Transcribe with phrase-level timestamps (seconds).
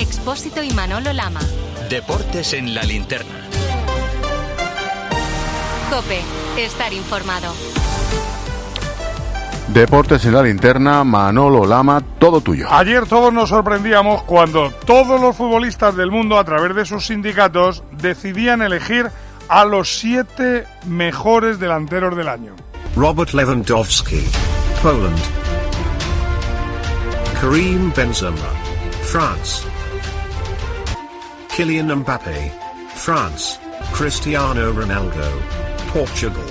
[0.00, 1.40] Expósito y Manolo Lama.
[1.90, 3.38] Deportes en la linterna.
[5.90, 6.22] Cope,
[6.56, 7.52] estar informado.
[9.68, 12.66] Deportes en la linterna, Manolo Lama, todo tuyo.
[12.72, 17.82] Ayer todos nos sorprendíamos cuando todos los futbolistas del mundo, a través de sus sindicatos,
[17.92, 19.10] decidían elegir
[19.50, 22.56] a los siete mejores delanteros del año.
[22.96, 24.24] Robert Lewandowski,
[24.82, 25.18] Poland.
[27.38, 28.48] Karim Benzema,
[29.02, 29.68] France.
[31.56, 32.52] Kylian Mbappe,
[32.94, 33.58] France.
[33.92, 35.20] Cristiano Ronaldo,
[35.92, 36.46] Portugal.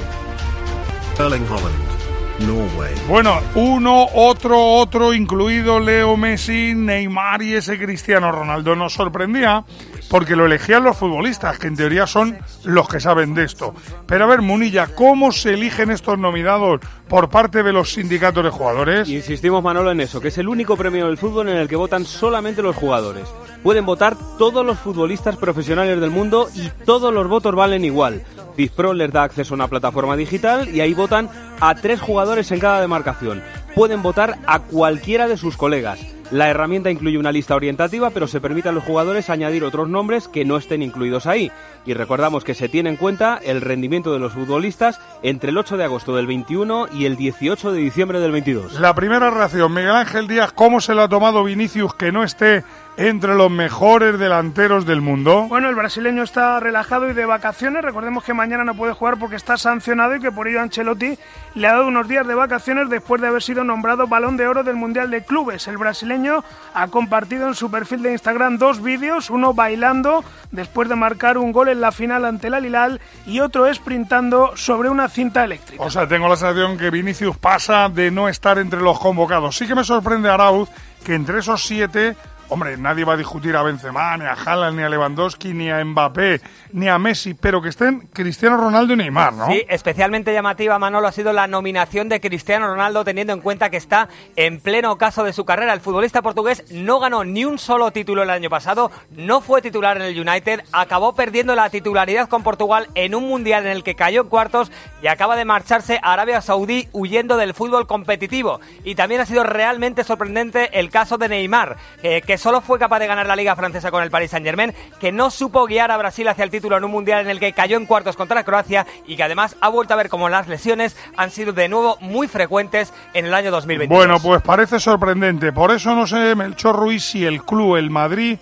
[1.18, 2.94] Erling Holland, Norway.
[3.08, 8.76] Bueno, uno, otro, otro, incluido Leo Messi, Neymar y ese Cristiano Ronaldo.
[8.76, 9.64] Nos sorprendía
[10.10, 13.74] porque lo elegían los futbolistas, que en teoría son los que saben de esto.
[14.06, 18.50] Pero a ver, Munilla, ¿cómo se eligen estos nominados por parte de los sindicatos de
[18.50, 19.08] jugadores?
[19.08, 22.06] Insistimos, Manolo, en eso, que es el único premio del fútbol en el que votan
[22.06, 23.28] solamente los jugadores.
[23.64, 28.24] Pueden votar todos los futbolistas profesionales del mundo y todos los votos valen igual.
[28.56, 31.30] FIFPro les da acceso a una plataforma digital y ahí votan
[31.60, 33.42] a tres jugadores en cada demarcación.
[33.76, 36.00] Pueden votar a cualquiera de sus colegas.
[36.32, 40.28] La herramienta incluye una lista orientativa, pero se permite a los jugadores añadir otros nombres
[40.28, 41.52] que no estén incluidos ahí.
[41.88, 45.78] Y recordamos que se tiene en cuenta el rendimiento de los futbolistas entre el 8
[45.78, 48.80] de agosto del 21 y el 18 de diciembre del 22.
[48.80, 52.64] La primera reacción, Miguel Ángel Díaz, ¿cómo se lo ha tomado Vinicius que no esté
[53.00, 55.46] entre los mejores delanteros del mundo?
[55.48, 57.82] Bueno, el brasileño está relajado y de vacaciones.
[57.82, 61.18] Recordemos que mañana no puede jugar porque está sancionado y que por ello Ancelotti
[61.56, 64.66] le ha dado unos días de vacaciones después de haber sido nombrado balón de oro
[64.66, 65.70] del Mundial de Clubes.
[65.70, 70.96] El brasileño ha compartido en su perfil de Instagram dos vídeos, uno bailando después de
[70.96, 75.46] marcar un gol en la final ante el Alilal y otro sprintando sobre una cinta
[75.46, 75.82] eléctrica.
[75.82, 79.56] O sea, tengo la sensación que Vinicius pasa de no estar entre los convocados.
[79.56, 80.68] Sí que me sorprende Arauz
[81.06, 82.18] que entre esos siete
[82.52, 85.86] Hombre, nadie va a discutir a Benzema, ni a Haaland, ni a Lewandowski, ni a
[85.86, 86.42] Mbappé,
[86.74, 89.46] ni a Messi, pero que estén Cristiano Ronaldo y Neymar, ¿no?
[89.52, 93.78] Sí, especialmente llamativa, Manolo, ha sido la nominación de Cristiano Ronaldo, teniendo en cuenta que
[93.78, 95.74] está en pleno caso de su carrera.
[95.74, 99.98] El futbolista portugués no ganó ni un solo título el año pasado, no fue titular
[99.98, 103.94] en el United, acabó perdiendo la titularidad con Portugal en un mundial en el que
[103.94, 104.72] cayó en cuartos
[105.04, 108.60] y acaba de marcharse a Arabia Saudí huyendo del fútbol competitivo.
[108.84, 113.00] Y también ha sido realmente sorprendente el caso de Neymar, eh, que solo fue capaz
[113.00, 116.28] de ganar la Liga Francesa con el Paris Saint-Germain, que no supo guiar a Brasil
[116.28, 119.16] hacia el título en un mundial en el que cayó en cuartos contra Croacia y
[119.16, 122.94] que además ha vuelto a ver cómo las lesiones han sido de nuevo muy frecuentes
[123.14, 123.98] en el año 2022.
[123.98, 125.52] Bueno, pues parece sorprendente.
[125.52, 128.38] Por eso no sé, Melchor Ruiz, si el club, el Madrid,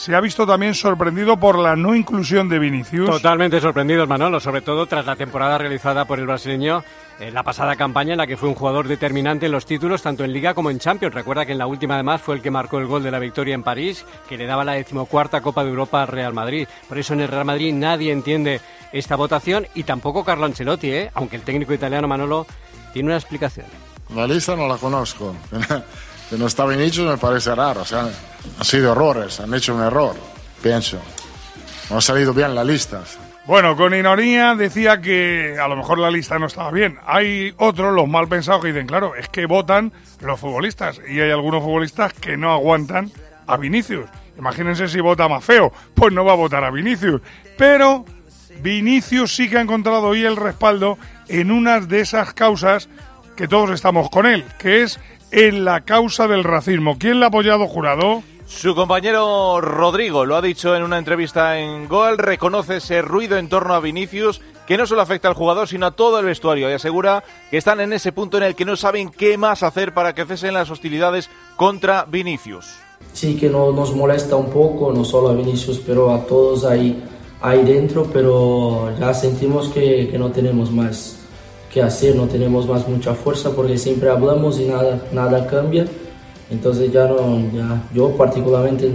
[0.00, 3.10] se ha visto también sorprendido por la no inclusión de Vinicius.
[3.10, 6.82] Totalmente sorprendido, Manolo, sobre todo tras la temporada realizada por el brasileño
[7.18, 10.24] en la pasada campaña en la que fue un jugador determinante en los títulos tanto
[10.24, 11.14] en Liga como en Champions.
[11.14, 13.54] Recuerda que en la última además fue el que marcó el gol de la victoria
[13.54, 16.66] en París, que le daba la decimocuarta Copa de Europa al Real Madrid.
[16.88, 18.62] Por eso en el Real Madrid nadie entiende
[18.92, 21.10] esta votación y tampoco Carlo Ancelotti, ¿eh?
[21.12, 22.46] aunque el técnico italiano Manolo
[22.94, 23.66] tiene una explicación.
[24.14, 25.36] La lista no la conozco.
[26.30, 27.82] Que no está Vinicius me parece raro.
[27.82, 28.08] O sea,
[28.58, 30.14] han sido errores, han hecho un error,
[30.62, 30.98] pienso.
[31.90, 33.02] No ha salido bien la lista.
[33.46, 36.98] Bueno, con ironía decía que a lo mejor la lista no estaba bien.
[37.04, 41.00] Hay otros, los mal pensados, que dicen, claro, es que votan los futbolistas.
[41.08, 43.10] Y hay algunos futbolistas que no aguantan
[43.48, 44.08] a Vinicius.
[44.38, 47.20] Imagínense si vota más feo, pues no va a votar a Vinicius.
[47.58, 48.04] Pero
[48.62, 52.88] Vinicius sí que ha encontrado hoy el respaldo en una de esas causas
[53.36, 55.00] que todos estamos con él, que es
[55.32, 56.96] en la causa del racismo.
[56.98, 58.22] ¿Quién la ha apoyado, jurado?
[58.46, 63.48] Su compañero Rodrigo lo ha dicho en una entrevista en Goal, reconoce ese ruido en
[63.48, 66.72] torno a Vinicius que no solo afecta al jugador sino a todo el vestuario y
[66.72, 70.16] asegura que están en ese punto en el que no saben qué más hacer para
[70.16, 72.74] que cesen las hostilidades contra Vinicius.
[73.12, 77.02] Sí que no, nos molesta un poco, no solo a Vinicius, pero a todos ahí,
[77.40, 81.19] ahí dentro, pero ya sentimos que, que no tenemos más
[81.72, 85.86] que hacer, no tenemos más mucha fuerza porque siempre hablamos y nada, nada cambia.
[86.50, 88.90] Entonces ya no, ya, yo particularmente,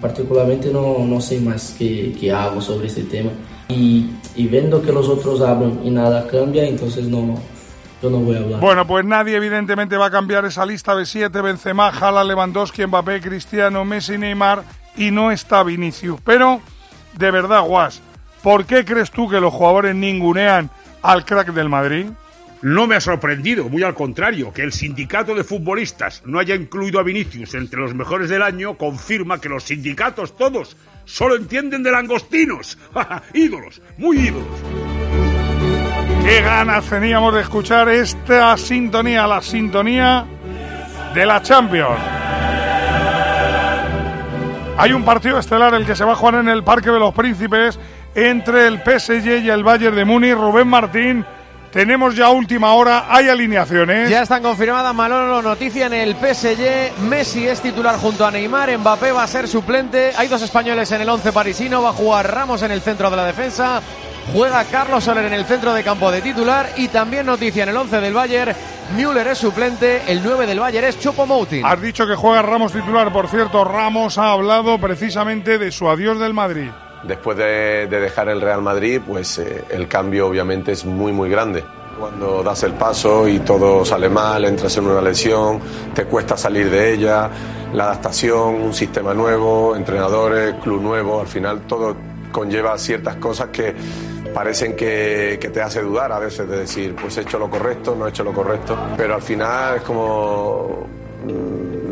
[0.00, 3.30] particularmente no, no sé más qué, qué, hago sobre este tema.
[3.68, 7.36] Y, y viendo que los otros hablan y nada cambia, entonces no,
[8.02, 8.60] yo no voy a hablar.
[8.60, 13.20] Bueno, pues nadie evidentemente va a cambiar esa lista de siete, Benzema, Jala, Lewandowski, Mbappé,
[13.20, 14.64] Cristiano, Messi, Neymar
[14.96, 16.20] y no está Vinicius.
[16.24, 16.60] Pero,
[17.16, 18.02] de verdad, Guas,
[18.42, 20.70] ¿por qué crees tú que los jugadores ningunean
[21.02, 22.06] al crack del Madrid?
[22.66, 26.98] No me ha sorprendido, muy al contrario, que el sindicato de futbolistas no haya incluido
[26.98, 31.92] a Vinicius entre los mejores del año confirma que los sindicatos todos solo entienden de
[31.92, 32.76] langostinos.
[33.34, 34.48] ídolos, muy ídolos.
[36.24, 40.26] Qué ganas teníamos de escuchar esta sintonía, la sintonía
[41.14, 42.00] de la Champions.
[44.76, 47.14] Hay un partido estelar el que se va a jugar en el Parque de los
[47.14, 47.78] Príncipes
[48.16, 50.34] entre el PSG y el Bayern de Múnich.
[50.34, 51.24] Rubén Martín,
[51.70, 54.08] tenemos ya última hora, hay alineaciones.
[54.10, 57.02] Ya están confirmadas Manolo noticia en el PSG.
[57.08, 60.12] Messi es titular junto a Neymar, Mbappé va a ser suplente.
[60.16, 63.16] Hay dos españoles en el 11 parisino, va a jugar Ramos en el centro de
[63.16, 63.82] la defensa.
[64.32, 67.76] Juega Carlos Soler en el centro de campo de titular y también noticia en el
[67.76, 68.56] 11 del Bayern,
[68.96, 71.64] Müller es suplente, el 9 del Bayern es Chopo Moutin.
[71.64, 76.18] Has dicho que juega Ramos titular, por cierto, Ramos ha hablado precisamente de su adiós
[76.18, 76.70] del Madrid.
[77.06, 81.30] Después de, de dejar el Real Madrid, pues eh, el cambio obviamente es muy muy
[81.30, 81.64] grande.
[81.98, 85.60] Cuando das el paso y todo sale mal, entras en una lesión,
[85.94, 87.30] te cuesta salir de ella,
[87.72, 91.96] la adaptación, un sistema nuevo, entrenadores, club nuevo, al final todo
[92.30, 93.74] conlleva ciertas cosas que
[94.34, 97.96] parecen que, que te hace dudar a veces de decir, pues he hecho lo correcto,
[97.98, 100.86] no he hecho lo correcto, pero al final es como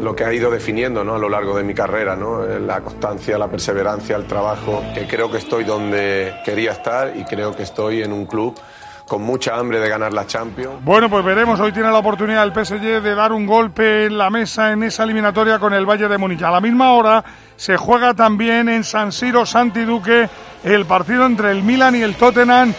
[0.04, 1.14] lo que ha ido definiendo ¿no?
[1.14, 2.44] a lo largo de mi carrera, ¿no?
[2.44, 7.24] Eh, la constancia, la perseverancia, el trabajo, que creo que estoy donde quería estar y
[7.24, 8.54] creo que estoy en un club
[9.08, 10.82] con mucha hambre de ganar la Champions.
[10.82, 11.60] Bueno, pues veremos.
[11.60, 15.04] Hoy tiene la oportunidad el PSG de dar un golpe en la mesa en esa
[15.04, 16.42] eliminatoria con el Valle de Múnich.
[16.42, 17.24] A la misma hora
[17.56, 20.28] se juega también en San Siro Santi Duque
[20.62, 22.72] el partido entre el Milan y el Tottenham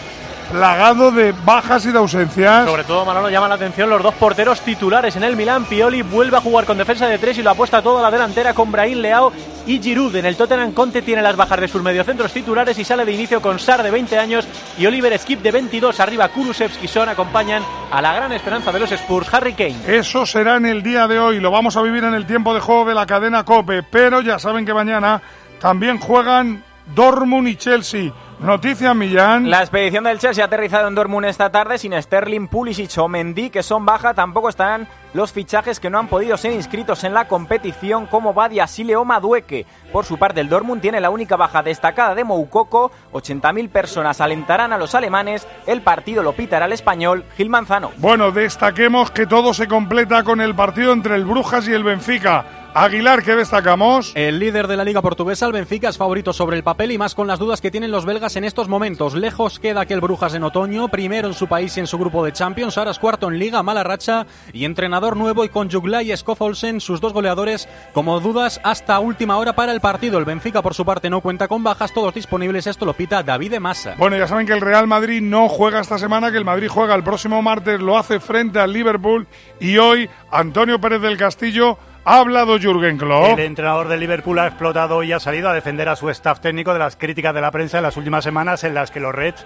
[0.50, 2.66] plagado de bajas y de ausencias.
[2.66, 5.64] Sobre todo, Manolo, llama la atención los dos porteros titulares en el Milán.
[5.64, 8.70] Pioli vuelve a jugar con defensa de tres y lo apuesta toda la delantera con
[8.70, 9.32] Brahim Leao
[9.66, 10.14] y Giroud.
[10.16, 13.42] En el Tottenham Conte tiene las bajas de sus mediocentros titulares y sale de inicio
[13.42, 14.46] con Sar de 20 años
[14.78, 15.98] y Oliver Skip de 22.
[16.00, 19.76] Arriba Kulusevski y Son acompañan a la gran esperanza de los Spurs, Harry Kane.
[19.86, 21.40] Eso será en el día de hoy.
[21.40, 23.82] Lo vamos a vivir en el tiempo de juego de la cadena Cope.
[23.82, 25.20] Pero ya saben que mañana
[25.60, 26.62] también juegan
[26.94, 28.12] Dortmund y Chelsea.
[28.38, 29.48] Noticia Millán.
[29.48, 33.48] La expedición del Chelsea ha aterrizado en Dortmund esta tarde sin Sterling, Pulisic o Mendy,
[33.48, 34.12] que son baja.
[34.12, 38.66] Tampoco estarán los fichajes que no han podido ser inscritos en la competición, como Badia
[38.66, 39.64] Sile o Madueque.
[39.90, 42.92] Por su parte, el Dortmund tiene la única baja destacada de Moukoko.
[43.14, 45.48] 80.000 personas alentarán a los alemanes.
[45.66, 47.92] El partido lo pitará el español Gil Manzano.
[47.96, 52.65] Bueno, destaquemos que todo se completa con el partido entre el Brujas y el Benfica.
[52.78, 54.12] Aguilar, ¿qué destacamos?
[54.14, 57.14] El líder de la Liga Portuguesa, el Benfica, es favorito sobre el papel y más
[57.14, 59.14] con las dudas que tienen los belgas en estos momentos.
[59.14, 62.34] Lejos queda aquel Brujas en otoño, primero en su país y en su grupo de
[62.34, 66.14] Champions, ahora es cuarto en Liga, mala racha y entrenador nuevo y con Jugla y
[66.14, 70.18] Skoff Olsen, sus dos goleadores, como dudas hasta última hora para el partido.
[70.18, 72.66] El Benfica, por su parte, no cuenta con bajas, todos disponibles.
[72.66, 73.94] Esto lo pita David de Massa.
[73.96, 76.94] Bueno, ya saben que el Real Madrid no juega esta semana, que el Madrid juega
[76.94, 79.26] el próximo martes, lo hace frente al Liverpool
[79.60, 83.36] y hoy Antonio Pérez del Castillo ha hablado Jürgen Klopp.
[83.36, 86.72] El entrenador del Liverpool ha explotado y ha salido a defender a su staff técnico
[86.72, 89.44] de las críticas de la prensa en las últimas semanas en las que los Reds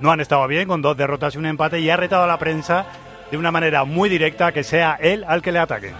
[0.00, 2.38] no han estado bien, con dos derrotas y un empate, y ha retado a la
[2.38, 2.84] prensa
[3.30, 5.92] de una manera muy directa que sea él al que le ataque.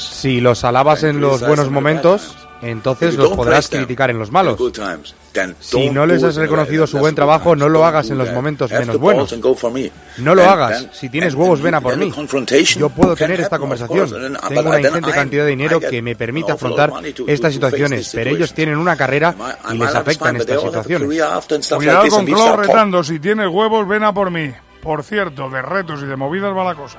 [0.00, 4.58] Si los alabas en los buenos momentos, entonces los podrás criticar en los malos.
[5.60, 8.98] Si no les has reconocido su buen trabajo, no lo hagas en los momentos menos
[8.98, 9.34] buenos.
[10.18, 10.88] No lo hagas.
[10.92, 12.12] Si tienes huevos, ven a por mí.
[12.76, 14.10] Yo puedo tener esta conversación.
[14.48, 16.92] Tengo una ingente cantidad de dinero que me permite afrontar
[17.26, 19.34] estas situaciones, pero ellos tienen una carrera
[19.72, 21.08] y les afectan estas situaciones.
[21.76, 23.02] Cuidado con Klopp retando.
[23.04, 24.52] Si tienes huevos, ven a por mí.
[24.82, 26.98] Por cierto, de retos y de movidas va la cosa.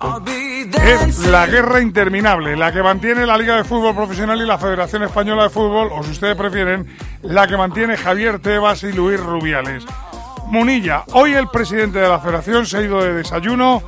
[0.00, 5.02] Es la guerra interminable, la que mantiene la Liga de Fútbol Profesional y la Federación
[5.02, 6.86] Española de Fútbol, o si ustedes prefieren,
[7.22, 9.84] la que mantiene Javier Tebas y Luis Rubiales.
[10.46, 13.82] Munilla, hoy el presidente de la Federación se ha ido de desayuno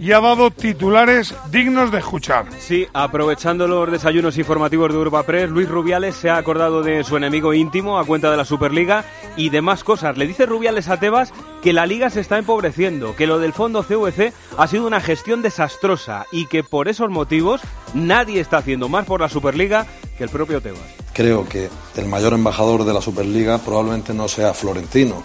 [0.00, 2.46] y ha dado titulares dignos de escuchar.
[2.58, 7.16] Sí, aprovechando los desayunos informativos de Europa Press, Luis Rubiales se ha acordado de su
[7.16, 9.04] enemigo íntimo a cuenta de la Superliga
[9.36, 10.16] y de más cosas.
[10.16, 11.32] Le dice Rubiales a Tebas
[11.62, 15.42] que la liga se está empobreciendo, que lo del fondo CVC ha sido una gestión
[15.42, 17.60] desastrosa y que por esos motivos
[17.94, 19.86] nadie está haciendo más por la Superliga
[20.18, 20.80] que el propio Tebas.
[21.12, 25.22] Creo que el mayor embajador de la Superliga probablemente no sea Florentino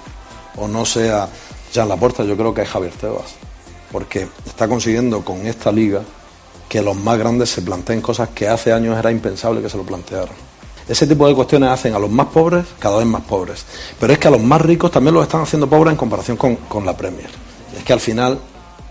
[0.55, 1.27] o no sea
[1.73, 3.48] Jean Laporta, yo creo que es Javier Tebas
[3.91, 6.01] porque está consiguiendo con esta liga
[6.67, 9.83] que los más grandes se planteen cosas que hace años era impensable que se lo
[9.83, 10.35] plantearan.
[10.87, 13.65] Ese tipo de cuestiones hacen a los más pobres cada vez más pobres,
[13.99, 16.55] pero es que a los más ricos también los están haciendo pobres en comparación con,
[16.55, 17.29] con la Premier.
[17.77, 18.39] Es que al final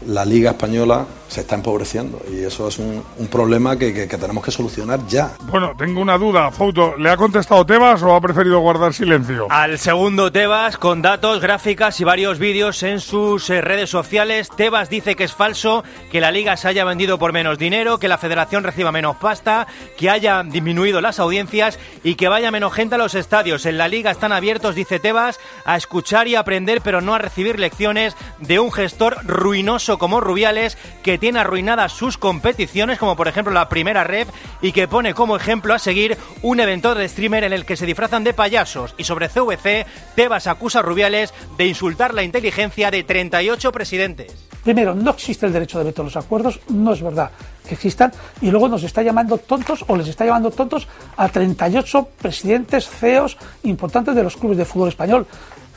[0.06, 4.16] la liga española se está empobreciendo y eso es un, un problema que, que- que
[4.18, 5.32] tenemos que solucionar ya.
[5.44, 6.96] Bueno, tengo una duda, Fouto.
[6.96, 9.46] ¿Le ha contestado Tebas o ha preferido guardar silencio?
[9.50, 14.88] Al segundo Tebas, con datos, gráficas y varios vídeos en sus eh, redes sociales, Tebas
[14.88, 18.18] dice que es falso, que la liga se haya vendido por menos dinero, que la
[18.18, 19.66] federación reciba menos pasta,
[19.98, 23.66] que haya disminuido las audiencias y que vaya menos gente a los estadios.
[23.66, 27.58] En la liga están abiertos, dice Tebas, a escuchar y aprender, pero no a recibir
[27.58, 33.52] lecciones de un gestor ruinoso como Rubiales, que tiene arruinadas sus competiciones, como por ejemplo
[33.52, 34.28] la primera red,
[34.62, 37.86] y que pone como ejemplo a seguir un evento de streamer en el que se
[37.86, 38.94] disfrazan de payasos.
[38.98, 44.34] Y sobre CVC, Tebas acusa a Rubiales de insultar la inteligencia de 38 presidentes.
[44.64, 47.30] Primero, no existe el derecho de veto a los acuerdos, no es verdad
[47.66, 52.08] que existan, y luego nos está llamando tontos o les está llamando tontos a 38
[52.20, 55.26] presidentes, CEOs importantes de los clubes de fútbol español,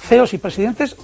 [0.07, 0.95] CEOs y presidentes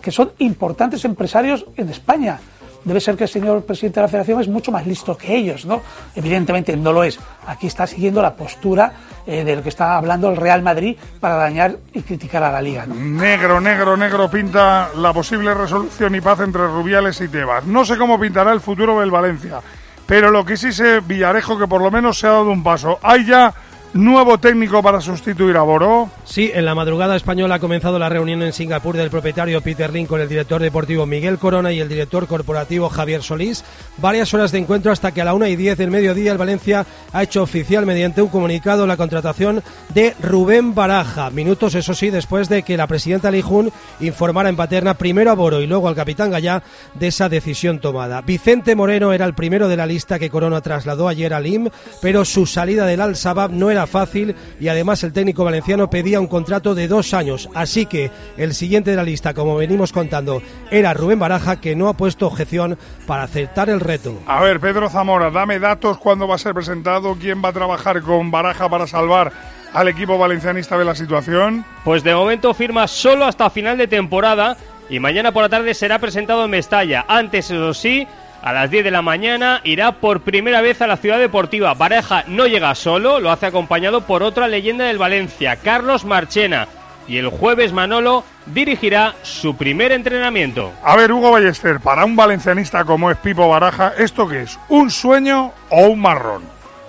[0.00, 2.40] que son importantes empresarios en España.
[2.84, 5.64] Debe ser que el señor presidente de la federación es mucho más listo que ellos,
[5.64, 5.82] ¿no?
[6.14, 7.18] Evidentemente no lo es.
[7.46, 8.92] Aquí está siguiendo la postura
[9.26, 12.60] eh, de lo que está hablando el Real Madrid para dañar y criticar a la
[12.60, 12.86] liga.
[12.86, 17.64] Negro, negro, negro pinta la posible resolución y paz entre Rubiales y Tebas.
[17.66, 19.60] No sé cómo pintará el futuro del Valencia,
[20.06, 22.98] pero lo que sí sé, Villarejo, que por lo menos se ha dado un paso.
[23.02, 23.54] Hay ya
[23.94, 26.08] nuevo técnico para sustituir a Boró.
[26.24, 30.06] Sí, en la madrugada española ha comenzado la reunión en Singapur del propietario Peter Lin
[30.06, 33.64] con el director deportivo Miguel Corona y el director corporativo Javier Solís.
[33.98, 36.86] Varias horas de encuentro hasta que a la 1 y 10 del mediodía el Valencia
[37.12, 41.30] ha hecho oficial mediante un comunicado la contratación de Rubén Baraja.
[41.30, 43.70] Minutos, eso sí, después de que la presidenta Lijun
[44.00, 46.62] informara en paterna primero a Boro y luego al capitán Gallá
[46.94, 48.22] de esa decisión tomada.
[48.22, 51.68] Vicente Moreno era el primero de la lista que Corona trasladó ayer al IM,
[52.00, 56.20] pero su salida del Al Sabab no era fácil y además el técnico valenciano pedía
[56.20, 57.48] un contrato de dos años.
[57.54, 61.88] Así que el siguiente de la lista, como venimos contando, era Rubén Baraja, que no
[61.88, 64.20] ha puesto objeción para aceptar el reto.
[64.26, 68.02] A ver, Pedro Zamora, dame datos, cuándo va a ser presentado, quién va a trabajar
[68.02, 69.32] con Baraja para salvar
[69.72, 71.64] al equipo valencianista de la situación.
[71.84, 74.56] Pues de momento firma solo hasta final de temporada
[74.88, 77.04] y mañana por la tarde será presentado en Mestalla.
[77.08, 78.06] Antes, eso sí,
[78.42, 81.74] a las 10 de la mañana irá por primera vez a la ciudad deportiva.
[81.74, 86.66] Baraja no llega solo, lo hace acompañado por otra leyenda del Valencia, Carlos Marchena.
[87.06, 90.72] Y el jueves Manolo dirigirá su primer entrenamiento.
[90.82, 94.58] A ver, Hugo Ballester, para un valencianista como es Pipo Baraja, ¿esto qué es?
[94.68, 96.42] ¿Un sueño o un marrón?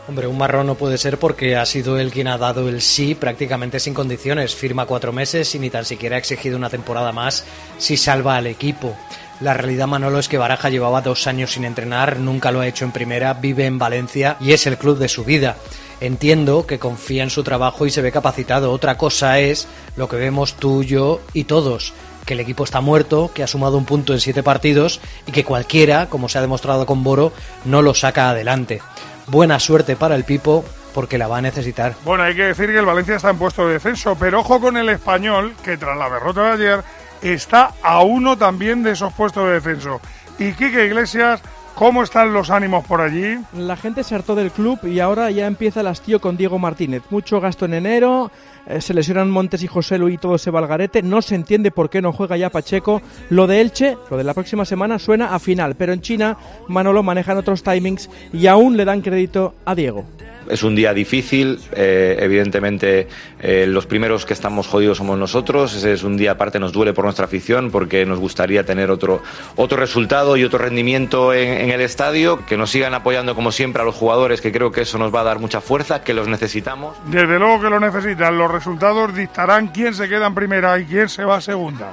[0.08, 3.16] Hombre, un marrón no puede ser porque ha sido él quien ha dado el sí
[3.16, 4.54] prácticamente sin condiciones.
[4.54, 7.46] Firma cuatro meses y ni tan siquiera ha exigido una temporada más
[7.78, 8.98] si salva al equipo.
[9.44, 12.86] La realidad, Manolo, es que Baraja llevaba dos años sin entrenar, nunca lo ha hecho
[12.86, 15.58] en primera, vive en Valencia y es el club de su vida.
[16.00, 18.72] Entiendo que confía en su trabajo y se ve capacitado.
[18.72, 21.94] Otra cosa es lo que vemos tú, yo y todos,
[22.26, 25.44] que el equipo está muerto, que ha sumado un punto en siete partidos y que
[25.44, 27.34] cualquiera, como se ha demostrado con Boro,
[27.66, 28.82] no lo saca adelante.
[29.28, 31.96] Buena suerte para el Pipo porque la va a necesitar.
[32.06, 34.78] Bueno, hay que decir que el Valencia está en puesto de descenso, pero ojo con
[34.78, 39.46] el español, que tras la derrota de ayer está a uno también de esos puestos
[39.46, 40.01] de descenso.
[40.39, 41.42] Y Quique Iglesias,
[41.75, 43.38] ¿cómo están los ánimos por allí?
[43.53, 47.03] La gente se hartó del club y ahora ya empieza el hastío con Diego Martínez.
[47.10, 48.32] Mucho gasto en enero,
[48.65, 51.01] eh, se lesionan Montes y José Luis y todo se va al garete.
[51.03, 53.01] No se entiende por qué no juega ya Pacheco.
[53.30, 55.75] Lo de Elche, lo de la próxima semana, suena a final.
[55.75, 56.38] Pero en China,
[56.68, 60.06] Manolo manejan otros timings y aún le dan crédito a Diego.
[60.50, 63.08] Es un día difícil, eh, evidentemente
[63.40, 66.94] eh, los primeros que estamos jodidos somos nosotros, ese es un día aparte nos duele
[66.94, 69.22] por nuestra afición porque nos gustaría tener otro,
[69.56, 73.82] otro resultado y otro rendimiento en, en el estadio, que nos sigan apoyando como siempre
[73.82, 76.28] a los jugadores, que creo que eso nos va a dar mucha fuerza, que los
[76.28, 76.98] necesitamos.
[77.08, 81.10] Desde luego que lo necesitan, los resultados dictarán quién se queda en primera y quién
[81.10, 81.92] se va a segunda.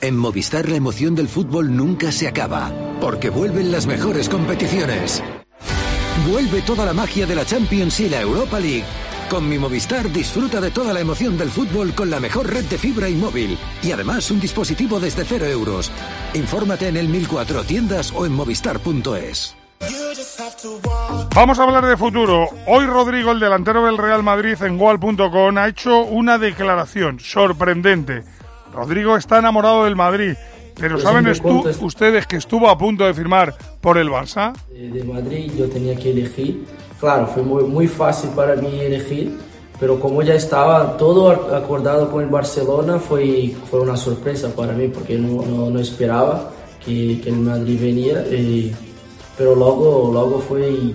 [0.00, 5.22] En Movistar la emoción del fútbol nunca se acaba, porque vuelven las mejores competiciones.
[6.30, 8.84] Vuelve toda la magia de la Champions y la Europa League.
[9.28, 12.78] Con mi Movistar disfruta de toda la emoción del fútbol con la mejor red de
[12.78, 13.58] fibra y móvil.
[13.82, 15.90] Y además un dispositivo desde cero euros.
[16.34, 19.56] Infórmate en el 1004 tiendas o en movistar.es.
[21.34, 22.46] Vamos a hablar de futuro.
[22.66, 28.22] Hoy Rodrigo, el delantero del Real Madrid en Wall.com, ha hecho una declaración sorprendente.
[28.72, 30.34] Rodrigo está enamorado del Madrid,
[30.78, 34.52] pero Pues ¿saben estu- ustedes que estuvo a punto de firmar por el Barça?
[34.70, 36.64] de Madrid yo tenía que elegir.
[37.00, 39.36] Claro, fue muy, muy fácil para mí elegir,
[39.80, 44.72] pero como ya estaba todo ac- acordado con el Barcelona, fue, fue una sorpresa para
[44.72, 46.50] mí porque no, no, no esperaba
[46.84, 48.24] que, que el Madrid venía.
[48.28, 48.72] eh,
[49.36, 50.92] pero luego, luego fue,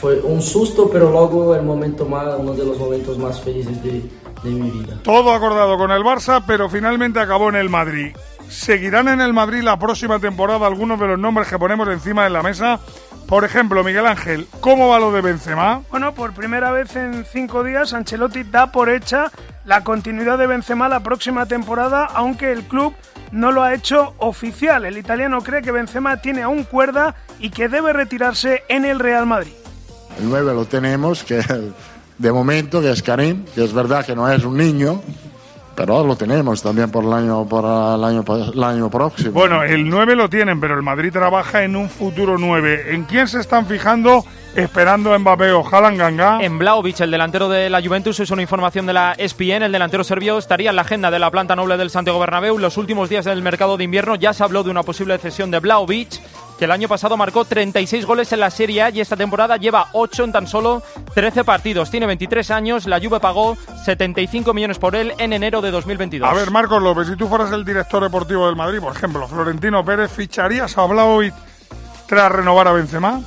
[0.00, 4.02] fue un susto, pero luego el momento más, uno de los momentos más felices de,
[4.44, 4.98] de mi vida.
[5.02, 8.14] Todo acordado con el Barça, pero finalmente acabó en el Madrid.
[8.48, 12.30] ¿Seguirán en el Madrid la próxima temporada algunos de los nombres que ponemos encima de
[12.30, 12.80] la mesa?
[13.26, 15.82] Por ejemplo, Miguel Ángel, ¿cómo va lo de Benzema?
[15.90, 19.30] Bueno, por primera vez en cinco días, Ancelotti da por hecha
[19.66, 22.94] la continuidad de Benzema la próxima temporada, aunque el club
[23.30, 24.86] no lo ha hecho oficial.
[24.86, 29.26] El italiano cree que Benzema tiene aún cuerda y que debe retirarse en el Real
[29.26, 29.52] Madrid.
[30.18, 31.42] El 9 lo tenemos, que
[32.18, 35.02] de momento, que es Karim, que es verdad que no es un niño,
[35.78, 39.30] pero lo tenemos también por el año, por el año, el año próximo.
[39.30, 42.94] Bueno, el 9 lo tienen, pero el Madrid trabaja en un futuro 9.
[42.94, 44.24] ¿En quién se están fijando
[44.58, 46.38] esperando a Mbappé o Haaland Ganga.
[46.40, 49.62] En Blaovic, el delantero de la Juventus, es una información de la ESPN.
[49.62, 52.58] El delantero serbio estaría en la agenda de la planta noble del Santiago Bernabéu.
[52.58, 55.60] Los últimos días del mercado de invierno ya se habló de una posible cesión de
[55.60, 56.20] Blaovic,
[56.58, 59.88] que el año pasado marcó 36 goles en la Serie A y esta temporada lleva
[59.92, 60.82] 8 en tan solo
[61.14, 61.90] 13 partidos.
[61.90, 66.28] Tiene 23 años, la Juve pagó 75 millones por él en enero de 2022.
[66.28, 69.84] A ver, Marcos López, si tú fueras el director deportivo del Madrid, por ejemplo, Florentino
[69.84, 71.34] Pérez, ¿ficharías a Blaovic
[72.08, 73.20] tras renovar a Benzema?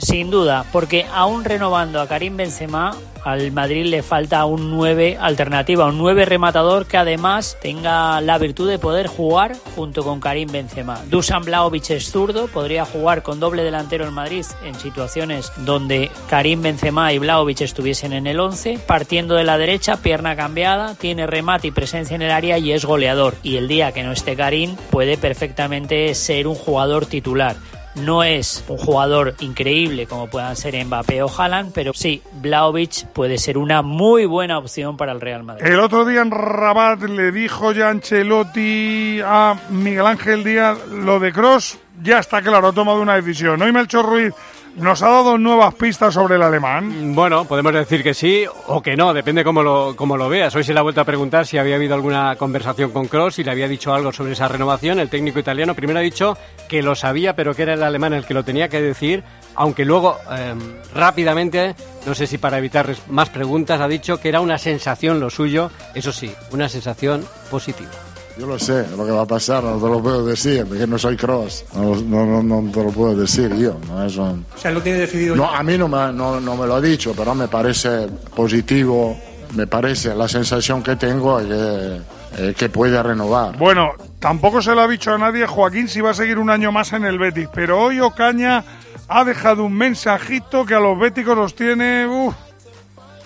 [0.00, 5.84] Sin duda, porque aún renovando a Karim Benzema, al Madrid le falta un 9 alternativa,
[5.84, 11.02] un 9 rematador que además tenga la virtud de poder jugar junto con Karim Benzema.
[11.10, 16.62] Dusan Blaovic es zurdo, podría jugar con doble delantero en Madrid en situaciones donde Karim
[16.62, 21.68] Benzema y Blaovic estuviesen en el 11, partiendo de la derecha, pierna cambiada, tiene remate
[21.68, 23.34] y presencia en el área y es goleador.
[23.42, 27.56] Y el día que no esté Karim puede perfectamente ser un jugador titular.
[27.96, 33.36] No es un jugador increíble como puedan ser Mbappé o Haaland, pero sí, Blaovic puede
[33.38, 35.66] ser una muy buena opción para el Real Madrid.
[35.66, 41.32] El otro día en Rabat le dijo ya Ancelotti a Miguel Ángel Díaz lo de
[41.32, 43.58] Cross, ya está claro, ha tomado una decisión.
[43.58, 43.68] ¿No?
[43.68, 44.32] Y Melchor Ruiz
[44.76, 47.14] ¿Nos ha dado nuevas pistas sobre el alemán?
[47.14, 50.54] Bueno, podemos decir que sí o que no, depende cómo lo, cómo lo veas.
[50.54, 53.44] Hoy se le ha vuelto a preguntar si había habido alguna conversación con Cross y
[53.44, 55.00] le había dicho algo sobre esa renovación.
[55.00, 58.24] El técnico italiano primero ha dicho que lo sabía, pero que era el alemán el
[58.24, 59.24] que lo tenía que decir,
[59.56, 60.54] aunque luego eh,
[60.94, 61.74] rápidamente,
[62.06, 65.70] no sé si para evitar más preguntas, ha dicho que era una sensación lo suyo,
[65.94, 67.90] eso sí, una sensación positiva.
[68.38, 70.98] Yo lo sé, lo que va a pasar, no te lo puedo decir, porque no
[70.98, 71.64] soy cross.
[71.74, 73.76] No, no, no, te lo puedo decir yo.
[73.88, 75.36] No es O sea, lo tiene decidido.
[75.36, 79.16] No, a mí no me, no, no me lo ha dicho, pero me parece positivo,
[79.54, 82.00] me parece la sensación que tengo que,
[82.38, 83.56] eh, que puede renovar.
[83.58, 86.72] Bueno, tampoco se lo ha dicho a nadie Joaquín si va a seguir un año
[86.72, 88.64] más en el Betis, pero hoy Ocaña
[89.08, 92.06] ha dejado un mensajito que a los béticos los tiene...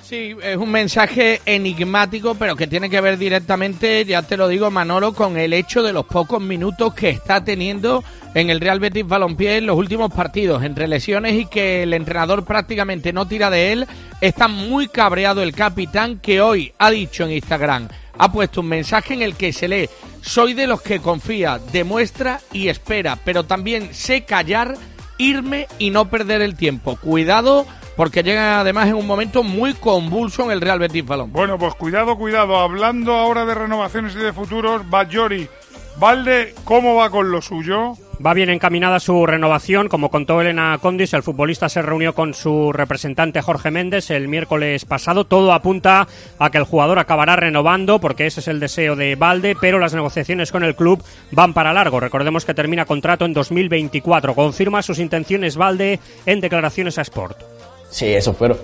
[0.04, 4.70] Sí, es un mensaje enigmático, pero que tiene que ver directamente, ya te lo digo,
[4.70, 9.06] Manolo, con el hecho de los pocos minutos que está teniendo en el Real Betis
[9.06, 13.72] Balompié en los últimos partidos, entre lesiones y que el entrenador prácticamente no tira de
[13.72, 13.86] él.
[14.20, 17.88] Está muy cabreado el capitán que hoy ha dicho en Instagram,
[18.18, 19.88] ha puesto un mensaje en el que se lee,
[20.20, 24.76] soy de los que confía, demuestra y espera, pero también sé callar,
[25.16, 26.96] irme y no perder el tiempo.
[26.96, 31.32] Cuidado porque llega además en un momento muy convulso en el Real Betis Balón.
[31.32, 32.56] Bueno, pues cuidado, cuidado.
[32.56, 35.48] Hablando ahora de renovaciones y de futuros, Bajori,
[35.96, 37.94] Valde, ¿cómo va con lo suyo?
[38.24, 39.88] Va bien encaminada su renovación.
[39.88, 44.84] Como contó Elena Condis, el futbolista se reunió con su representante Jorge Méndez el miércoles
[44.84, 45.24] pasado.
[45.24, 49.56] Todo apunta a que el jugador acabará renovando, porque ese es el deseo de Valde,
[49.60, 52.00] pero las negociaciones con el club van para largo.
[52.00, 54.34] Recordemos que termina contrato en 2024.
[54.34, 57.53] Confirma sus intenciones Valde en declaraciones a Sport.
[57.94, 58.56] Sí, eso espero.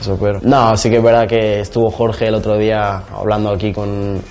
[0.00, 0.38] Eso espero.
[0.42, 4.22] No, sí que es verdad que estuvo Jorge el otro día hablando aquí con,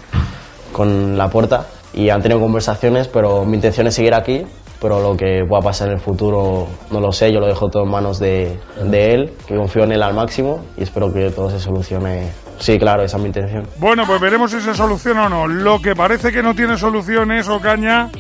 [0.72, 4.46] con la puerta y han tenido conversaciones, pero mi intención es seguir aquí,
[4.80, 7.84] pero lo que pueda pasar en el futuro no lo sé, yo lo dejo todo
[7.84, 11.50] en manos de, de él, que confío en él al máximo y espero que todo
[11.50, 12.32] se solucione.
[12.58, 13.68] Sí, claro, esa es mi intención.
[13.80, 15.46] Bueno, pues veremos si se soluciona o no.
[15.46, 18.12] Lo que parece que no tiene solución es Ocaña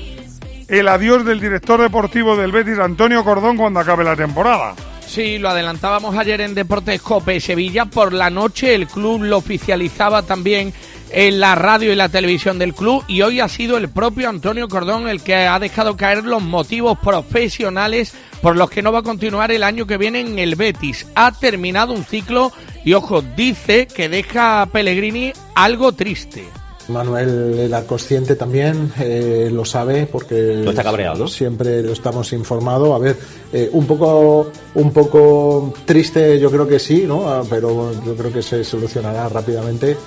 [0.67, 4.73] el adiós del director deportivo del Betis, Antonio Cordón, cuando acabe la temporada.
[5.07, 7.85] Sí, lo adelantábamos ayer en Deportes Cope Sevilla.
[7.85, 10.73] Por la noche el club lo oficializaba también
[11.11, 14.67] en la radio y la televisión del club y hoy ha sido el propio Antonio
[14.67, 19.03] Cordón el que ha dejado caer los motivos profesionales por los que no va a
[19.03, 21.07] continuar el año que viene en el Betis.
[21.15, 22.51] Ha terminado un ciclo
[22.83, 26.45] y ojo, dice que deja a Pellegrini algo triste.
[26.87, 32.93] Manuel era consciente también, eh, lo sabe porque está cabreado, siempre lo estamos informado.
[32.93, 33.17] A ver,
[33.51, 37.27] eh, un poco, un poco triste, yo creo que sí, ¿no?
[37.27, 39.97] Ah, pero yo creo que se solucionará rápidamente.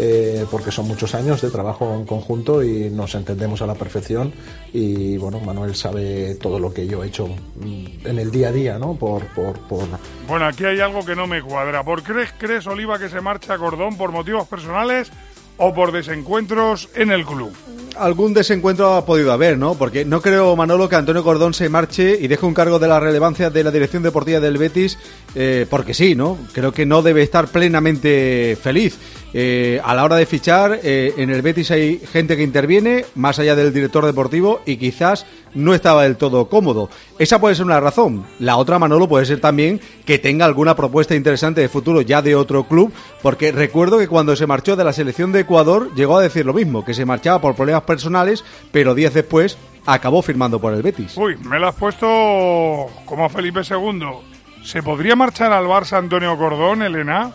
[0.00, 4.32] Eh, porque son muchos años de trabajo en conjunto y nos entendemos a la perfección
[4.72, 8.52] y bueno, Manuel sabe todo lo que yo he hecho mm, en el día a
[8.52, 8.94] día, ¿no?
[8.94, 9.88] Por, por, por...
[10.28, 11.82] Bueno, aquí hay algo que no me cuadra.
[11.82, 15.10] ¿Por qué crees, Oliva, que se marcha a Cordón por motivos personales
[15.58, 17.52] o por desencuentros en el club?
[17.98, 19.74] algún desencuentro ha podido haber, ¿no?
[19.74, 23.00] Porque no creo, Manolo, que Antonio Cordón se marche y deje un cargo de la
[23.00, 24.98] relevancia de la dirección deportiva del Betis,
[25.34, 26.38] eh, porque sí, ¿no?
[26.52, 28.98] Creo que no debe estar plenamente feliz.
[29.34, 33.38] Eh, a la hora de fichar, eh, en el Betis hay gente que interviene, más
[33.38, 36.88] allá del director deportivo, y quizás no estaba del todo cómodo.
[37.18, 38.24] Esa puede ser una razón.
[38.38, 42.34] La otra, Manolo, puede ser también que tenga alguna propuesta interesante de futuro ya de
[42.34, 42.92] otro club,
[43.22, 46.52] porque recuerdo que cuando se marchó de la selección de Ecuador llegó a decir lo
[46.52, 49.56] mismo, que se marchaba por problemas personales, pero días después
[49.86, 51.16] acabó firmando por el Betis.
[51.16, 52.06] Uy, me lo has puesto
[53.06, 54.02] como Felipe II.
[54.62, 57.32] ¿Se podría marchar al Barça Antonio Cordón, Elena?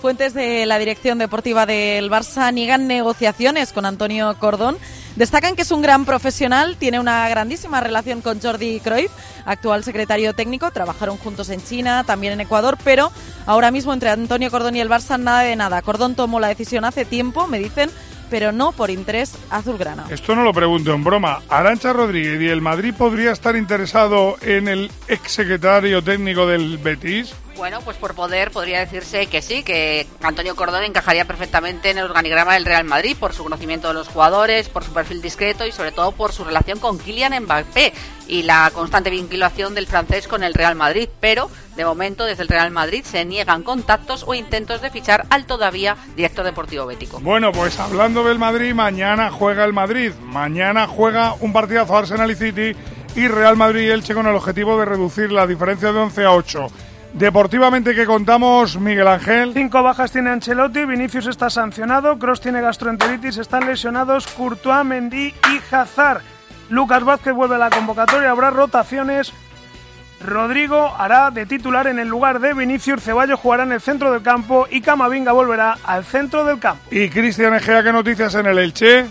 [0.00, 4.78] Fuentes de la dirección deportiva del Barça niegan negociaciones con Antonio Cordón.
[5.16, 9.10] Destacan que es un gran profesional, tiene una grandísima relación con Jordi Cruyff,
[9.44, 10.70] actual secretario técnico.
[10.70, 13.12] Trabajaron juntos en China, también en Ecuador, pero
[13.44, 15.82] ahora mismo entre Antonio Cordón y el Barça nada de nada.
[15.82, 17.90] Cordón tomó la decisión hace tiempo, me dicen,
[18.30, 20.06] pero no por interés azulgrana.
[20.08, 21.42] Esto no lo pregunto en broma.
[21.50, 27.34] Arancha Rodríguez y el Madrid podría estar interesado en el exsecretario técnico del Betis.
[27.56, 32.04] Bueno, pues por poder podría decirse que sí, que Antonio Cordón encajaría perfectamente en el
[32.04, 35.72] organigrama del Real Madrid por su conocimiento de los jugadores, por su perfil discreto y
[35.72, 37.92] sobre todo por su relación con Kylian Mbappé
[38.28, 41.08] y la constante vinculación del francés con el Real Madrid.
[41.20, 45.44] Pero de momento desde el Real Madrid se niegan contactos o intentos de fichar al
[45.44, 47.20] todavía director deportivo bético.
[47.20, 52.36] Bueno, pues hablando del Madrid, mañana juega el Madrid, mañana juega un partidazo Arsenal y
[52.36, 52.76] City
[53.16, 56.32] y Real Madrid y Elche con el objetivo de reducir la diferencia de 11 a
[56.32, 56.66] 8.
[57.12, 59.52] Deportivamente que contamos, Miguel Ángel.
[59.52, 65.74] Cinco bajas tiene Ancelotti, Vinicius está sancionado, Cross tiene gastroenteritis, están lesionados Courtois, Mendy y
[65.74, 66.22] Hazard.
[66.68, 69.32] Lucas Vázquez vuelve a la convocatoria, habrá rotaciones.
[70.24, 74.22] Rodrigo hará de titular en el lugar de Vinicius, Ceballos jugará en el centro del
[74.22, 76.82] campo y Camavinga volverá al centro del campo.
[76.90, 79.06] ¿Y Cristian Egea qué noticias en el Elche?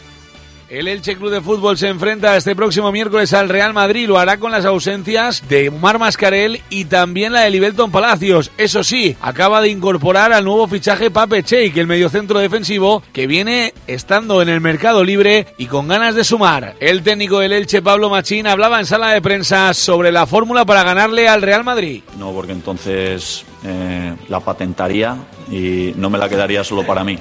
[0.69, 4.07] El Elche Club de Fútbol se enfrenta este próximo miércoles al Real Madrid.
[4.07, 8.51] Lo hará con las ausencias de Mar Mascarel y también la de Libelton Palacios.
[8.55, 13.73] Eso sí, acaba de incorporar al nuevo fichaje Pape Cheik, el mediocentro defensivo, que viene
[13.87, 16.75] estando en el mercado libre y con ganas de sumar.
[16.79, 20.83] El técnico del Elche, Pablo Machín, hablaba en sala de prensa sobre la fórmula para
[20.83, 22.03] ganarle al Real Madrid.
[22.19, 25.17] No, porque entonces eh, la patentaría
[25.49, 27.17] y no me la quedaría solo para mí.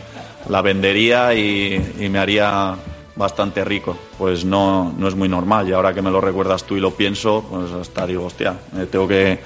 [0.51, 2.77] La vendería y me haría
[3.19, 3.99] bastante rico.
[4.17, 6.93] Pues no, no es muy normal y ahora que me lo recuerdas tú y lo
[6.93, 9.41] pienso, pues hasta digo, hostia, me tengo que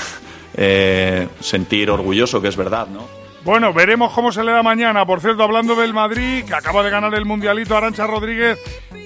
[0.54, 3.25] eh, sentir orgulloso que es verdad, ¿no?
[3.46, 5.06] Bueno, veremos cómo se le da mañana.
[5.06, 8.58] Por cierto, hablando del Madrid, que acaba de ganar el Mundialito, Arancha Rodríguez,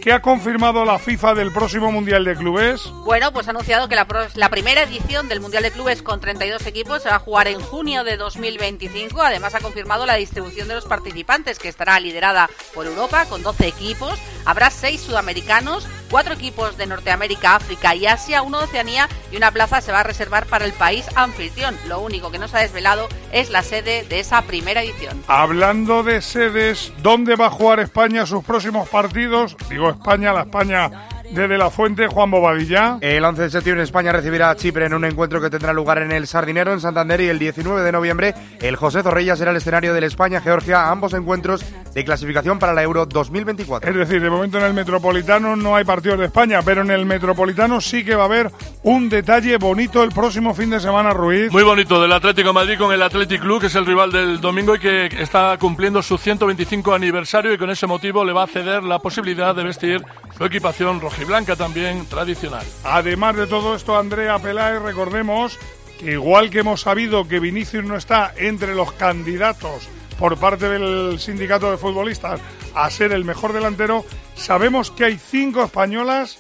[0.03, 2.91] ¿qué ha confirmado la FIFA del próximo Mundial de Clubes?
[3.05, 7.03] Bueno, pues ha anunciado que la, primera edición del Mundial de Clubes con 32 equipos
[7.03, 9.21] se va a jugar en junio de 2025.
[9.21, 13.69] Además, ha confirmado la distribución de los participantes, que estará liderada por Europa con 12
[13.69, 14.19] equipos.
[14.47, 19.51] Habrá 6 sudamericanos, 4 equipos de Norteamérica, África y Asia, uno de Oceanía y una
[19.53, 21.77] plaza se va a reservar para el país anfitrión.
[21.87, 25.23] Lo único que no se ha desvelado es la sede de esa primera edición.
[25.29, 29.57] Hablando de sedes, ¿dónde va a jugar España sus próximos partidos?
[29.69, 30.91] Digo España, la España
[31.33, 32.99] desde la fuente, Juan Bobadilla.
[33.01, 36.13] El 11 de septiembre España recibirá a Chipre en un encuentro que tendrá lugar en
[36.13, 39.95] el Sardinero, en Santander, y el 19 de noviembre el José Zorrilla será el escenario
[39.95, 41.65] del España-Georgia, ambos encuentros
[41.95, 43.91] de clasificación para la Euro 2024.
[43.91, 47.07] Es decir, de momento en el Metropolitano no hay partidos de España, pero en el
[47.07, 48.51] Metropolitano sí que va a haber
[48.83, 51.51] un detalle bonito el próximo fin de semana, Ruiz.
[51.53, 54.41] Muy bonito, del Atlético de Madrid con el Athletic Club, que es el rival del
[54.41, 58.47] domingo y que está cumpliendo su 125 aniversario y con ese motivo le va a
[58.47, 60.03] ceder la posibilidad de vestir
[60.37, 62.65] su equipación rojiblanca también tradicional.
[62.83, 65.59] Además de todo esto, Andrea Peláez, recordemos
[65.99, 69.87] que igual que hemos sabido que Vinicius no está entre los candidatos
[70.19, 72.41] por parte del sindicato de futbolistas
[72.75, 76.39] a ser el mejor delantero, sabemos que hay cinco españolas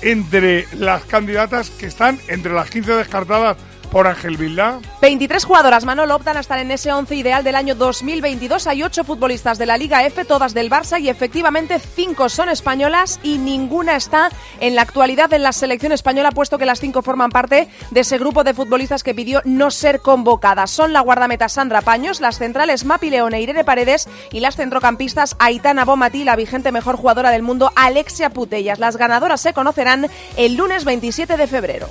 [0.00, 3.58] entre las candidatas que están entre las 15 descartadas
[3.92, 4.80] por Ángel Vilda.
[5.02, 8.66] 23 jugadoras, Manolo, optan a estar en ese 11 ideal del año 2022.
[8.66, 13.20] Hay 8 futbolistas de la Liga F, todas del Barça, y efectivamente 5 son españolas
[13.22, 17.30] y ninguna está en la actualidad en la selección española, puesto que las 5 forman
[17.30, 20.70] parte de ese grupo de futbolistas que pidió no ser convocadas.
[20.70, 25.36] Son la guardameta Sandra Paños, las centrales Mapi Leone e Irene Paredes y las centrocampistas
[25.38, 28.78] Aitana Bomati, la vigente mejor jugadora del mundo Alexia Putellas.
[28.78, 31.90] Las ganadoras se conocerán el lunes 27 de febrero.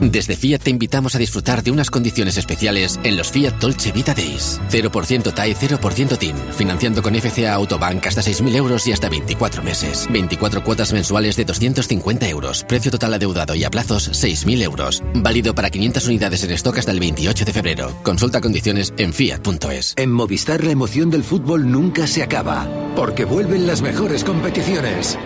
[0.00, 4.14] Desde Fiat te invitamos a disfrutar de unas condiciones especiales en los Fiat Dolce Vita
[4.14, 4.60] Days.
[4.70, 6.36] 0% TAE, 0% TIN.
[6.56, 10.06] Financiando con FCA Autobank hasta 6.000 euros y hasta 24 meses.
[10.10, 12.64] 24 cuotas mensuales de 250 euros.
[12.68, 15.02] Precio total adeudado y a plazos 6.000 euros.
[15.14, 17.98] Válido para 500 unidades en stock hasta el 28 de febrero.
[18.04, 19.94] Consulta condiciones en fiat.es.
[19.96, 22.68] En Movistar la emoción del fútbol nunca se acaba.
[22.94, 25.18] Porque vuelven las mejores competiciones.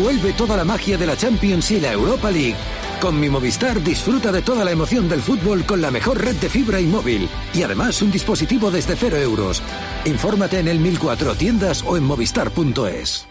[0.00, 2.56] Vuelve toda la magia de la Champions y la Europa League.
[3.04, 6.48] Con mi Movistar disfruta de toda la emoción del fútbol con la mejor red de
[6.48, 7.28] fibra y móvil.
[7.52, 9.60] Y además un dispositivo desde cero euros.
[10.06, 13.26] Infórmate en el 1004 tiendas o en movistar.es.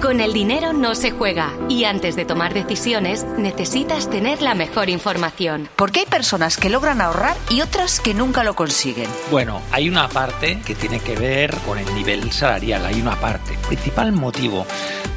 [0.00, 4.88] Con el dinero no se juega y antes de tomar decisiones necesitas tener la mejor
[4.88, 5.68] información.
[5.76, 9.10] Porque hay personas que logran ahorrar y otras que nunca lo consiguen.
[9.30, 13.52] Bueno, hay una parte que tiene que ver con el nivel salarial, hay una parte.
[13.52, 14.64] El principal motivo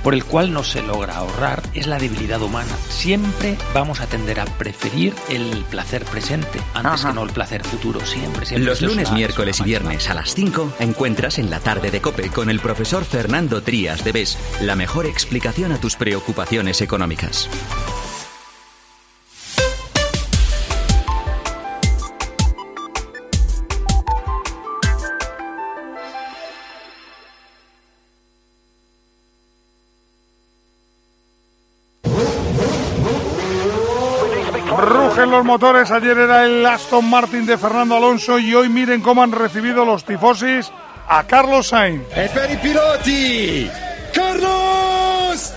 [0.03, 2.71] por el cual no se logra ahorrar es la debilidad humana.
[2.89, 8.05] Siempre vamos a tender a preferir el placer presente antes que no el placer futuro,
[8.05, 8.45] siempre.
[8.45, 8.65] siempre.
[8.65, 12.29] Los lunes, una- miércoles y viernes a las 5 encuentras en la tarde de Cope
[12.29, 17.49] con el profesor Fernando Trías de BES la mejor explicación a tus preocupaciones económicas.
[35.49, 35.89] Motores.
[35.89, 40.05] Ayer era el Aston Martin de Fernando Alonso y hoy miren cómo han recibido los
[40.05, 40.71] tifosis
[41.07, 42.03] a Carlos Sainz.
[42.15, 43.67] E per i piloti,
[44.13, 45.53] Carlos!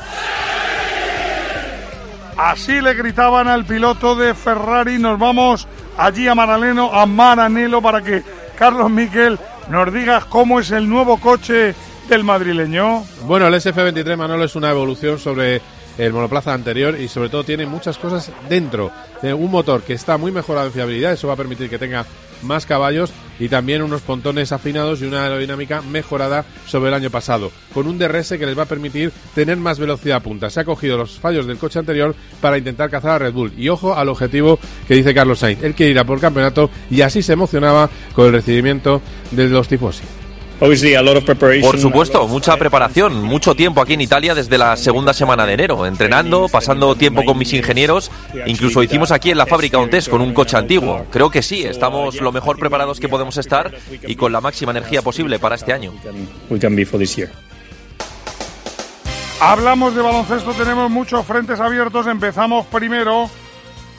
[2.38, 4.98] Así le gritaban al piloto de Ferrari.
[4.98, 8.22] Nos vamos allí a Maranello, a Maranello para que
[8.56, 11.74] Carlos Miquel nos diga cómo es el nuevo coche
[12.08, 13.04] del madrileño.
[13.26, 15.60] Bueno, el SF23 Manolo es una evolución sobre
[15.98, 18.90] el monoplaza anterior y sobre todo tiene muchas cosas dentro.
[19.22, 22.06] Eh, un motor que está muy mejorado en fiabilidad, eso va a permitir que tenga
[22.42, 27.50] más caballos y también unos pontones afinados y una aerodinámica mejorada sobre el año pasado,
[27.72, 30.50] con un DRS que les va a permitir tener más velocidad a punta.
[30.50, 33.68] Se ha cogido los fallos del coche anterior para intentar cazar a Red Bull y
[33.68, 35.62] ojo al objetivo que dice Carlos Sainz.
[35.62, 39.00] Él quiere ir a por campeonato y así se emocionaba con el recibimiento
[39.30, 40.21] de los tifosi.
[41.60, 45.86] Por supuesto, mucha preparación, mucho tiempo aquí en Italia desde la segunda semana de enero,
[45.86, 48.12] entrenando, pasando tiempo con mis ingenieros,
[48.46, 51.04] incluso hicimos aquí en la fábrica un test con un coche antiguo.
[51.10, 53.72] Creo que sí, estamos lo mejor preparados que podemos estar
[54.06, 55.92] y con la máxima energía posible para este año.
[59.40, 62.06] Hablamos de baloncesto, tenemos muchos frentes abiertos.
[62.06, 63.28] Empezamos primero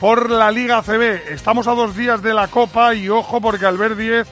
[0.00, 1.32] por la Liga CB.
[1.32, 4.26] Estamos a dos días de la Copa y ojo porque Albert 10,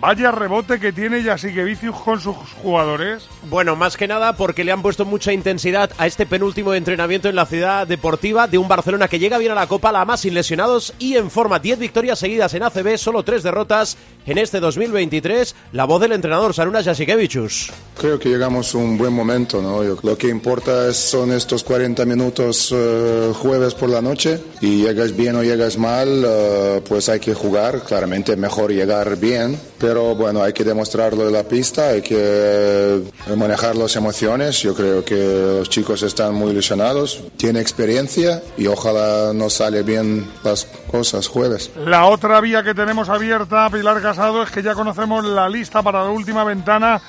[0.00, 3.28] vaya rebote que tiene Jasikevicius con sus jugadores.
[3.48, 7.36] Bueno, más que nada porque le han puesto mucha intensidad a este penúltimo entrenamiento en
[7.36, 10.34] la ciudad deportiva de un Barcelona que llega bien a la Copa, la más sin
[10.34, 11.58] lesionados y en forma.
[11.58, 15.54] 10 victorias seguidas en ACB, solo 3 derrotas en este 2023.
[15.72, 17.70] La voz del entrenador Saruna Jasikevicius.
[17.98, 19.82] Creo que llegamos a un buen momento, ¿no?
[19.82, 25.16] Yo- lo que importa son estos 40 minutos eh, jueves por la noche y llegas
[25.16, 27.82] bien o llegas mal, eh, pues hay que jugar.
[27.84, 33.02] Claramente mejor llegar bien, pero bueno, hay que demostrarlo en la pista, hay que eh,
[33.36, 34.60] manejar las emociones.
[34.60, 35.14] Yo creo que
[35.58, 41.70] los chicos están muy ilusionados, tienen experiencia y ojalá nos sale bien las cosas jueves.
[41.76, 46.02] La otra vía que tenemos abierta, Pilar Casado, es que ya conocemos la lista para
[46.04, 47.00] la última ventana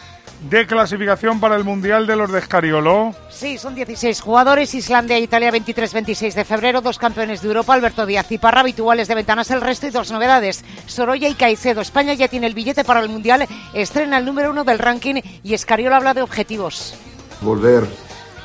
[0.50, 3.16] de clasificación para el Mundial de los de Escariolo.
[3.30, 4.74] Sí, son 16 jugadores.
[4.76, 6.82] Islandia e Italia 23-26 de febrero.
[6.82, 10.12] Dos campeones de Europa, Alberto Díaz y Parra, habituales de ventanas el resto y dos
[10.12, 10.64] novedades.
[10.86, 11.82] Sorolla y Caicedo.
[11.82, 13.48] España ya tiene el billete para el Mundial.
[13.74, 16.94] Estrena el número uno del ranking y Escariolo habla de objetivos.
[17.42, 17.88] volver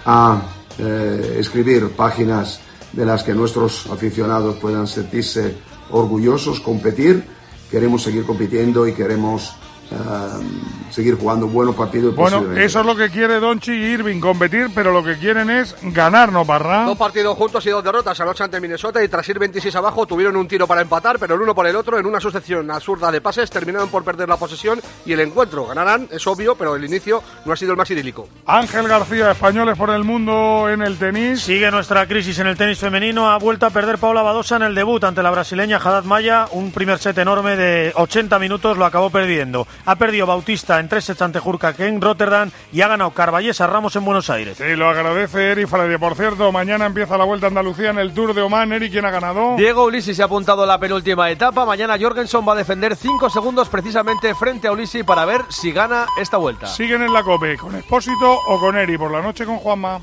[0.07, 0.41] a
[0.79, 2.61] eh, escribir páginas
[2.93, 5.55] de las que nuestros aficionados puedan sentirse
[5.91, 7.25] orgullosos, competir.
[7.71, 9.55] Queremos seguir compitiendo y queremos
[9.93, 12.15] eh, seguir jugando buenos partidos.
[12.15, 15.75] Bueno, eso es lo que quiere Donchi y Irving, competir, pero lo que quieren es
[15.83, 16.85] ganarnos, Parra.
[16.85, 20.37] Dos partidos juntos y dos derrotas anoche ante Minnesota y tras ir 26 abajo tuvieron
[20.37, 23.21] un tiro para empatar, pero el uno por el otro en una sucesión absurda de
[23.21, 25.67] pases terminaron por perder la posesión y el encuentro.
[25.67, 28.29] Ganarán, es obvio, pero el inicio no ha sido el más idílico.
[28.47, 31.41] Ángel García, españoles por el mundo en el tenis.
[31.43, 33.31] Sigue nuestra crisis en el tenis femenino.
[33.31, 36.47] Ha vuelto a perder Paula Badosa en el debut ante la brasileña Haddad Maya.
[36.53, 39.67] Un primer set enorme de 80 minutos lo acabó perdiendo.
[39.85, 43.67] Ha perdido Bautista en tres sets ante Jurka en Rotterdam y ha ganado Carballés a
[43.67, 44.57] Ramos en Buenos Aires.
[44.59, 45.99] Sí, lo agradece Eri Faladia.
[45.99, 48.73] Por cierto, mañana empieza la Vuelta a Andalucía en el Tour de Oman.
[48.73, 49.57] Eri, ¿quién ha ganado?
[49.57, 51.65] Diego Ulisi se ha apuntado a la penúltima etapa.
[51.65, 56.07] Mañana Jorgensen va a defender cinco segundos precisamente frente a Ulisi para ver si gana
[56.21, 56.67] esta vuelta.
[56.67, 58.97] Siguen en la COPE, con Espósito o con Eri.
[58.97, 60.01] Por la noche con Juanma.